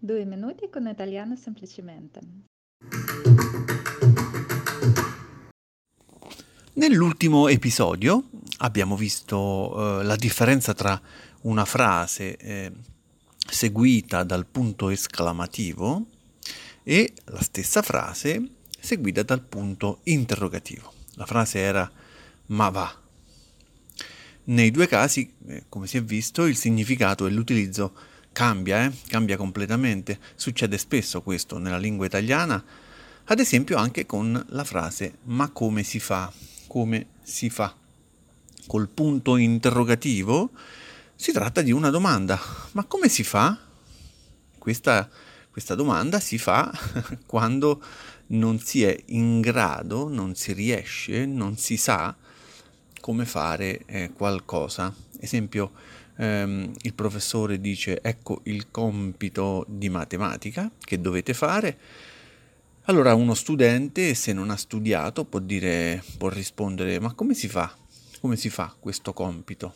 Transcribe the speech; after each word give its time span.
Due 0.00 0.24
minuti 0.24 0.68
con 0.70 0.86
italiano 0.86 1.34
semplicemente. 1.34 2.20
Nell'ultimo 6.74 7.48
episodio 7.48 8.28
abbiamo 8.58 8.96
visto 8.96 9.98
eh, 9.98 10.04
la 10.04 10.14
differenza 10.14 10.72
tra 10.72 11.00
una 11.42 11.64
frase 11.64 12.36
eh, 12.36 12.72
seguita 13.44 14.22
dal 14.22 14.46
punto 14.46 14.88
esclamativo 14.90 16.06
e 16.84 17.12
la 17.24 17.42
stessa 17.42 17.82
frase 17.82 18.50
seguita 18.78 19.24
dal 19.24 19.42
punto 19.42 19.98
interrogativo. 20.04 20.92
La 21.14 21.26
frase 21.26 21.58
era 21.58 21.90
ma 22.46 22.68
va. 22.68 23.02
Nei 24.44 24.70
due 24.70 24.86
casi, 24.86 25.34
eh, 25.48 25.64
come 25.68 25.88
si 25.88 25.96
è 25.96 26.04
visto, 26.04 26.46
il 26.46 26.56
significato 26.56 27.26
e 27.26 27.30
l'utilizzo 27.30 27.92
cambia, 28.38 28.84
eh? 28.84 28.92
cambia 29.08 29.36
completamente. 29.36 30.16
Succede 30.36 30.78
spesso 30.78 31.22
questo 31.22 31.58
nella 31.58 31.76
lingua 31.76 32.06
italiana, 32.06 32.62
ad 33.24 33.40
esempio 33.40 33.76
anche 33.78 34.06
con 34.06 34.40
la 34.50 34.62
frase 34.62 35.18
ma 35.24 35.50
come 35.50 35.82
si 35.82 35.98
fa? 35.98 36.32
Come 36.68 37.06
si 37.20 37.50
fa? 37.50 37.74
Col 38.68 38.88
punto 38.90 39.36
interrogativo 39.38 40.50
si 41.16 41.32
tratta 41.32 41.62
di 41.62 41.72
una 41.72 41.90
domanda. 41.90 42.38
Ma 42.72 42.84
come 42.84 43.08
si 43.08 43.24
fa? 43.24 43.58
Questa, 44.56 45.10
questa 45.50 45.74
domanda 45.74 46.20
si 46.20 46.38
fa 46.38 46.70
quando 47.26 47.82
non 48.28 48.60
si 48.60 48.84
è 48.84 48.96
in 49.06 49.40
grado, 49.40 50.08
non 50.08 50.36
si 50.36 50.52
riesce, 50.52 51.26
non 51.26 51.56
si 51.56 51.76
sa 51.76 52.14
come 53.00 53.26
fare 53.26 53.82
eh, 53.86 54.12
qualcosa. 54.12 54.94
Esempio, 55.18 55.72
ehm, 56.18 56.72
il 56.82 56.94
professore 56.94 57.60
dice 57.60 58.00
ecco 58.02 58.40
il 58.44 58.70
compito 58.70 59.64
di 59.68 59.88
matematica 59.88 60.70
che 60.78 61.00
dovete 61.00 61.34
fare. 61.34 61.78
Allora 62.84 63.14
uno 63.14 63.34
studente, 63.34 64.14
se 64.14 64.32
non 64.32 64.50
ha 64.50 64.56
studiato, 64.56 65.24
può, 65.24 65.40
dire, 65.40 66.02
può 66.16 66.28
rispondere 66.28 66.98
ma 66.98 67.12
come 67.12 67.34
si 67.34 67.48
fa? 67.48 67.74
Come 68.20 68.36
si 68.36 68.48
fa 68.48 68.74
questo 68.78 69.12
compito? 69.12 69.74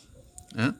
Eh? 0.57 0.73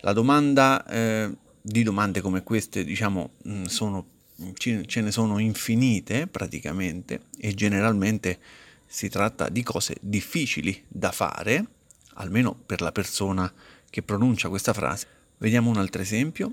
La 0.00 0.12
domanda 0.12 0.84
eh, 0.86 1.36
di 1.60 1.82
domande 1.82 2.20
come 2.20 2.42
queste, 2.42 2.84
diciamo, 2.84 3.32
mm, 3.48 3.64
sono, 3.64 4.06
ce 4.54 5.00
ne 5.00 5.10
sono 5.10 5.38
infinite 5.38 6.28
praticamente 6.28 7.22
e 7.38 7.52
generalmente 7.54 8.38
si 8.86 9.08
tratta 9.08 9.48
di 9.48 9.64
cose 9.64 9.96
difficili 10.00 10.84
da 10.86 11.10
fare, 11.10 11.66
almeno 12.14 12.54
per 12.54 12.80
la 12.80 12.92
persona 12.92 13.52
che 13.90 14.02
pronuncia 14.02 14.48
questa 14.48 14.72
frase. 14.72 15.06
Vediamo 15.38 15.70
un 15.70 15.76
altro 15.76 16.02
esempio. 16.02 16.52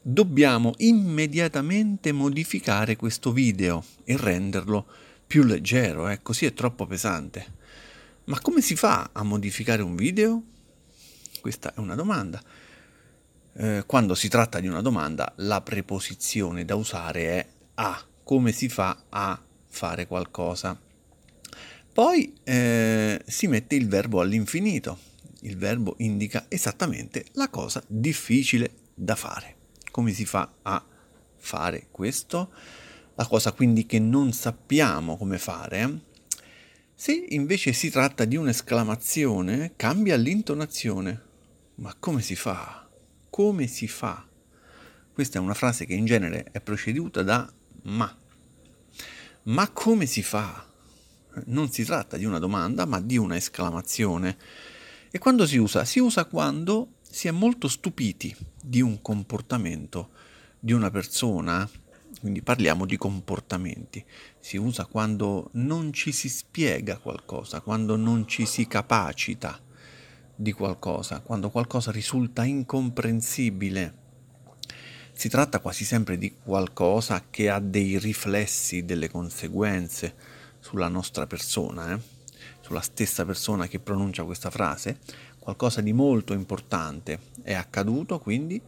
Dobbiamo 0.00 0.74
immediatamente 0.78 2.12
modificare 2.12 2.96
questo 2.96 3.32
video 3.32 3.84
e 4.04 4.16
renderlo 4.16 4.86
più 5.26 5.44
leggero, 5.44 6.08
eh? 6.08 6.20
così 6.20 6.46
è 6.46 6.52
troppo 6.52 6.86
pesante. 6.86 7.62
Ma 8.24 8.40
come 8.40 8.60
si 8.60 8.76
fa 8.76 9.10
a 9.12 9.22
modificare 9.22 9.82
un 9.82 9.96
video? 9.96 10.42
Questa 11.40 11.74
è 11.74 11.78
una 11.78 11.94
domanda. 11.94 12.42
Eh, 13.56 13.84
quando 13.86 14.14
si 14.14 14.28
tratta 14.28 14.60
di 14.60 14.66
una 14.66 14.82
domanda, 14.82 15.32
la 15.36 15.60
preposizione 15.60 16.64
da 16.64 16.74
usare 16.74 17.20
è 17.22 17.46
a. 17.74 18.04
Come 18.22 18.52
si 18.52 18.68
fa 18.68 19.04
a 19.10 19.42
fare 19.66 20.06
qualcosa? 20.06 20.78
Poi 21.92 22.34
eh, 22.42 23.22
si 23.26 23.46
mette 23.46 23.74
il 23.74 23.88
verbo 23.88 24.20
all'infinito 24.20 25.12
il 25.44 25.56
verbo 25.56 25.94
indica 25.98 26.46
esattamente 26.48 27.26
la 27.32 27.48
cosa 27.48 27.82
difficile 27.86 28.72
da 28.94 29.14
fare. 29.14 29.56
Come 29.90 30.12
si 30.12 30.24
fa 30.24 30.54
a 30.62 30.84
fare 31.36 31.88
questo? 31.90 32.52
La 33.14 33.26
cosa 33.26 33.52
quindi 33.52 33.86
che 33.86 33.98
non 33.98 34.32
sappiamo 34.32 35.16
come 35.16 35.38
fare. 35.38 36.00
Se 36.94 37.12
invece 37.12 37.72
si 37.72 37.90
tratta 37.90 38.24
di 38.24 38.36
un'esclamazione, 38.36 39.72
cambia 39.76 40.16
l'intonazione. 40.16 41.22
Ma 41.76 41.94
come 41.98 42.22
si 42.22 42.36
fa? 42.36 42.88
Come 43.30 43.66
si 43.66 43.86
fa? 43.86 44.26
Questa 45.12 45.38
è 45.38 45.42
una 45.42 45.54
frase 45.54 45.86
che 45.86 45.94
in 45.94 46.06
genere 46.06 46.48
è 46.50 46.60
preceduta 46.60 47.22
da 47.22 47.52
ma. 47.82 48.16
Ma 49.44 49.68
come 49.70 50.06
si 50.06 50.22
fa? 50.22 50.66
Non 51.46 51.70
si 51.70 51.84
tratta 51.84 52.16
di 52.16 52.24
una 52.24 52.38
domanda, 52.38 52.86
ma 52.86 53.00
di 53.00 53.18
una 53.18 53.36
esclamazione 53.36 54.36
e 55.14 55.18
quando 55.20 55.46
si 55.46 55.58
usa? 55.58 55.84
Si 55.84 56.00
usa 56.00 56.24
quando 56.24 56.94
si 57.08 57.28
è 57.28 57.30
molto 57.30 57.68
stupiti 57.68 58.34
di 58.60 58.80
un 58.80 59.00
comportamento 59.00 60.10
di 60.58 60.72
una 60.72 60.90
persona, 60.90 61.70
quindi 62.18 62.42
parliamo 62.42 62.84
di 62.84 62.96
comportamenti. 62.96 64.04
Si 64.40 64.56
usa 64.56 64.86
quando 64.86 65.50
non 65.52 65.92
ci 65.92 66.10
si 66.10 66.28
spiega 66.28 66.98
qualcosa, 66.98 67.60
quando 67.60 67.94
non 67.94 68.26
ci 68.26 68.44
si 68.44 68.66
capacita 68.66 69.56
di 70.34 70.50
qualcosa, 70.50 71.20
quando 71.20 71.48
qualcosa 71.48 71.92
risulta 71.92 72.42
incomprensibile. 72.42 73.94
Si 75.12 75.28
tratta 75.28 75.60
quasi 75.60 75.84
sempre 75.84 76.18
di 76.18 76.34
qualcosa 76.42 77.26
che 77.30 77.48
ha 77.48 77.60
dei 77.60 78.00
riflessi, 78.00 78.84
delle 78.84 79.08
conseguenze 79.08 80.16
sulla 80.58 80.88
nostra 80.88 81.28
persona. 81.28 81.92
Eh? 81.92 82.13
Sulla 82.64 82.80
stessa 82.80 83.26
persona 83.26 83.66
che 83.66 83.78
pronuncia 83.78 84.24
questa 84.24 84.48
frase, 84.48 85.00
qualcosa 85.38 85.82
di 85.82 85.92
molto 85.92 86.32
importante 86.32 87.18
è 87.42 87.52
accaduto, 87.52 88.18
quindi 88.18 88.58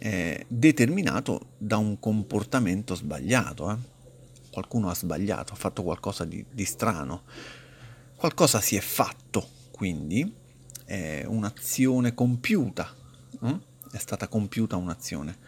eh, 0.00 0.44
determinato 0.48 1.50
da 1.56 1.76
un 1.76 2.00
comportamento 2.00 2.96
sbagliato. 2.96 3.70
Eh? 3.70 3.76
Qualcuno 4.50 4.88
ha 4.88 4.94
sbagliato, 4.96 5.52
ha 5.52 5.56
fatto 5.56 5.84
qualcosa 5.84 6.24
di, 6.24 6.44
di 6.50 6.64
strano, 6.64 7.22
qualcosa 8.16 8.60
si 8.60 8.74
è 8.74 8.80
fatto, 8.80 9.50
quindi 9.70 10.34
è 10.84 11.22
un'azione 11.28 12.12
compiuta, 12.12 12.92
eh? 13.40 13.58
è 13.92 13.98
stata 13.98 14.26
compiuta 14.26 14.74
un'azione. 14.74 15.38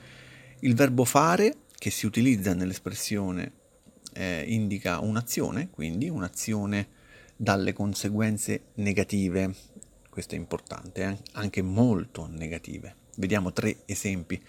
Il 0.61 0.77
verbo 0.77 1.05
fare 1.05 1.57
che 1.77 1.91
si 1.91 2.07
utilizza 2.07 2.55
nell'espressione 2.55 3.53
eh, 4.13 4.45
indica 4.47 5.01
un'azione, 5.01 5.71
quindi 5.71 6.09
un'azione 6.09 6.98
dalle 7.41 7.73
conseguenze 7.73 8.73
negative. 8.75 9.55
Questo 10.11 10.35
è 10.35 10.39
importante, 10.39 11.03
eh? 11.05 11.17
anche 11.35 11.63
molto 11.63 12.27
negative. 12.29 12.97
Vediamo 13.17 13.53
tre 13.53 13.79
esempi. 13.87 14.43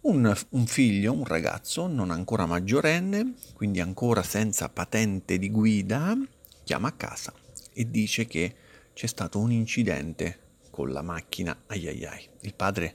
Un, 0.00 0.34
un, 0.48 0.66
figlio, 0.66 1.12
un 1.12 1.24
ragazzo 1.24 1.86
non 1.86 2.10
ancora 2.10 2.46
maggiorenne, 2.46 3.34
quindi 3.54 3.80
ancora 3.80 4.22
senza 4.22 4.68
patente 4.70 5.38
di 5.38 5.50
guida, 5.50 6.16
chiama 6.64 6.88
a 6.88 6.92
casa 6.92 7.32
e 7.74 7.88
dice 7.88 8.26
che 8.26 8.54
c'è 8.94 9.06
stato 9.06 9.38
un 9.38 9.52
incidente 9.52 10.38
con 10.70 10.90
la 10.90 11.02
macchina. 11.02 11.64
Ai 11.66 11.86
ai 11.86 12.04
ai. 12.06 12.28
Il 12.40 12.54
padre, 12.54 12.94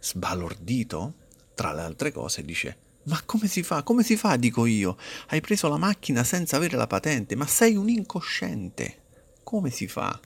sbalordito, 0.00 1.14
tra 1.54 1.74
le 1.74 1.82
altre 1.82 2.10
cose, 2.10 2.42
dice 2.42 2.88
ma 3.04 3.20
come 3.24 3.46
si 3.46 3.62
fa? 3.62 3.82
Come 3.82 4.02
si 4.02 4.16
fa, 4.16 4.36
dico 4.36 4.66
io? 4.66 4.96
Hai 5.28 5.40
preso 5.40 5.68
la 5.68 5.78
macchina 5.78 6.22
senza 6.24 6.56
avere 6.56 6.76
la 6.76 6.86
patente, 6.86 7.34
ma 7.34 7.46
sei 7.46 7.76
un 7.76 7.88
incosciente. 7.88 8.98
Come 9.42 9.70
si 9.70 9.88
fa? 9.88 10.18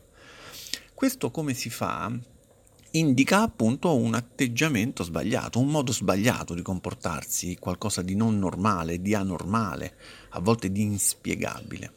Questo 0.92 1.30
come 1.30 1.54
si 1.54 1.70
fa 1.70 2.12
indica 2.94 3.42
appunto 3.42 3.96
un 3.96 4.14
atteggiamento 4.14 5.02
sbagliato, 5.02 5.58
un 5.58 5.68
modo 5.68 5.92
sbagliato 5.92 6.54
di 6.54 6.62
comportarsi, 6.62 7.56
qualcosa 7.58 8.02
di 8.02 8.14
non 8.14 8.38
normale, 8.38 9.00
di 9.00 9.14
anormale, 9.14 9.96
a 10.30 10.40
volte 10.40 10.70
di 10.70 10.82
inspiegabile. 10.82 11.92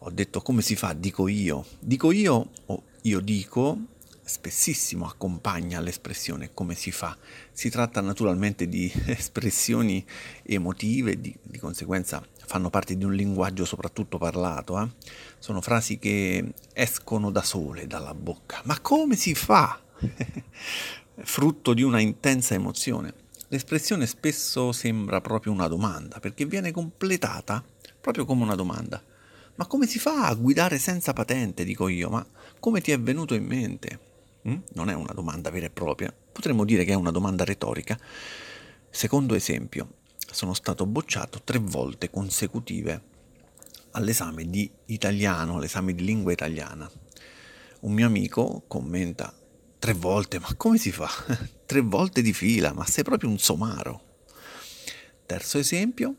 Ho 0.00 0.10
detto 0.10 0.40
come 0.42 0.62
si 0.62 0.76
fa, 0.76 0.92
dico 0.92 1.28
io. 1.28 1.64
Dico 1.78 2.12
io 2.12 2.50
o 2.66 2.82
io 3.02 3.20
dico 3.20 3.78
spessissimo 4.26 5.06
accompagna 5.06 5.80
l'espressione 5.80 6.50
come 6.52 6.74
si 6.74 6.90
fa. 6.90 7.16
Si 7.52 7.70
tratta 7.70 8.00
naturalmente 8.00 8.68
di 8.68 8.92
espressioni 9.06 10.04
emotive, 10.42 11.20
di, 11.20 11.34
di 11.40 11.58
conseguenza 11.58 12.22
fanno 12.46 12.68
parte 12.70 12.96
di 12.96 13.04
un 13.04 13.14
linguaggio 13.14 13.64
soprattutto 13.64 14.18
parlato. 14.18 14.80
Eh? 14.82 14.88
Sono 15.38 15.60
frasi 15.60 15.98
che 15.98 16.52
escono 16.72 17.30
da 17.30 17.42
sole 17.42 17.86
dalla 17.86 18.14
bocca. 18.14 18.60
Ma 18.64 18.78
come 18.80 19.16
si 19.16 19.34
fa? 19.34 19.80
Frutto 21.18 21.72
di 21.72 21.82
una 21.82 22.00
intensa 22.00 22.54
emozione. 22.54 23.14
L'espressione 23.48 24.06
spesso 24.06 24.72
sembra 24.72 25.20
proprio 25.20 25.52
una 25.52 25.68
domanda, 25.68 26.18
perché 26.18 26.46
viene 26.46 26.72
completata 26.72 27.64
proprio 28.00 28.24
come 28.24 28.42
una 28.42 28.56
domanda. 28.56 29.00
Ma 29.54 29.66
come 29.66 29.86
si 29.86 29.98
fa 29.98 30.26
a 30.26 30.34
guidare 30.34 30.78
senza 30.78 31.12
patente, 31.12 31.64
dico 31.64 31.88
io, 31.88 32.10
ma 32.10 32.26
come 32.58 32.80
ti 32.80 32.90
è 32.90 33.00
venuto 33.00 33.34
in 33.34 33.44
mente? 33.44 34.05
Mm? 34.48 34.56
Non 34.74 34.90
è 34.90 34.94
una 34.94 35.12
domanda 35.12 35.50
vera 35.50 35.66
e 35.66 35.70
propria, 35.70 36.14
potremmo 36.32 36.64
dire 36.64 36.84
che 36.84 36.92
è 36.92 36.96
una 36.96 37.10
domanda 37.10 37.44
retorica. 37.44 37.98
Secondo 38.88 39.34
esempio, 39.34 39.94
sono 40.30 40.54
stato 40.54 40.86
bocciato 40.86 41.42
tre 41.42 41.58
volte 41.58 42.10
consecutive 42.10 43.14
all'esame 43.92 44.48
di 44.48 44.70
italiano, 44.86 45.56
all'esame 45.56 45.94
di 45.94 46.04
lingua 46.04 46.32
italiana. 46.32 46.90
Un 47.80 47.92
mio 47.92 48.06
amico 48.06 48.64
commenta 48.66 49.34
tre 49.78 49.92
volte, 49.92 50.38
ma 50.38 50.52
come 50.56 50.78
si 50.78 50.92
fa? 50.92 51.08
tre 51.66 51.80
volte 51.80 52.22
di 52.22 52.32
fila, 52.32 52.72
ma 52.72 52.86
sei 52.86 53.04
proprio 53.04 53.30
un 53.30 53.38
somaro. 53.38 54.02
Terzo 55.26 55.58
esempio. 55.58 56.16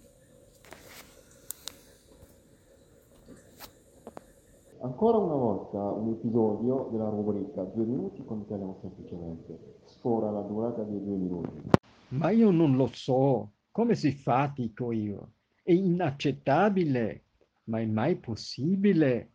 Ancora 4.79 5.18
una 5.18 5.33
volta 5.33 5.79
un 5.79 6.12
episodio 6.12 6.89
della 6.91 7.09
rubrica 7.09 7.63
Due 7.63 7.83
minuti 7.83 8.24
con 8.24 8.41
Italiano 8.41 8.77
semplicemente. 8.81 9.79
Sfora 9.85 10.29
la 10.29 10.41
durata 10.41 10.83
dei 10.83 11.03
due 11.03 11.15
minuti. 11.15 11.62
Ma 12.09 12.29
io 12.29 12.51
non 12.51 12.75
lo 12.75 12.88
so. 12.94 13.53
Come 13.71 13.95
si 13.95 14.12
fa, 14.12 14.51
dico 14.53 14.91
io? 14.91 15.31
È 15.63 15.71
inaccettabile, 15.71 17.24
ma 17.65 17.79
è 17.79 17.85
mai 17.85 18.18
possibile? 18.18 19.31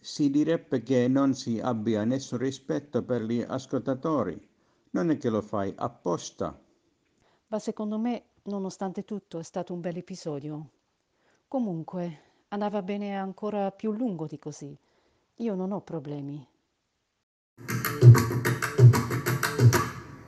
Si 0.00 0.30
direbbe 0.30 0.82
che 0.82 1.06
non 1.06 1.34
si 1.34 1.60
abbia 1.60 2.04
nessun 2.04 2.38
rispetto 2.38 3.04
per 3.04 3.22
gli 3.22 3.44
ascoltatori. 3.46 4.40
Non 4.90 5.10
è 5.10 5.18
che 5.18 5.28
lo 5.28 5.42
fai 5.42 5.72
apposta. 5.76 6.58
Ma 7.48 7.58
secondo 7.58 7.98
me, 7.98 8.24
nonostante 8.44 9.04
tutto, 9.04 9.38
è 9.38 9.42
stato 9.42 9.74
un 9.74 9.80
bel 9.80 9.96
episodio. 9.96 10.70
Comunque, 11.46 12.20
andava 12.48 12.82
bene 12.82 13.16
ancora 13.16 13.70
più 13.70 13.92
lungo 13.92 14.26
di 14.26 14.38
così. 14.38 14.76
Io 15.36 15.54
non 15.54 15.72
ho 15.72 15.80
problemi. 15.80 16.46